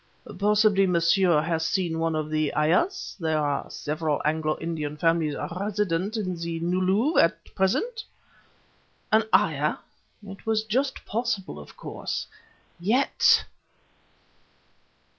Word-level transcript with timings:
"Possibly 0.39 0.87
monsieur 0.87 1.43
has 1.43 1.63
seen 1.63 1.99
one 1.99 2.15
of 2.15 2.31
the 2.31 2.55
ayahs? 2.57 3.15
There 3.19 3.37
are 3.37 3.69
several 3.69 4.19
Anglo 4.25 4.57
Indian 4.57 4.97
families 4.97 5.35
resident 5.55 6.17
in 6.17 6.35
the 6.37 6.59
New 6.59 6.81
Louvre 6.81 7.21
at 7.21 7.53
present." 7.53 8.03
An 9.11 9.25
ayah? 9.31 9.75
It 10.25 10.43
was 10.43 10.63
just 10.63 11.05
possible, 11.05 11.59
of 11.59 11.77
course. 11.77 12.25
Yet 12.79 13.45